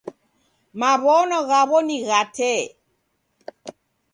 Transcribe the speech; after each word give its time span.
Maw'ono 0.79 1.37
ghaw'o 1.49 1.77
ni 1.87 1.97
gha 2.07 2.21
tee. 2.35 2.61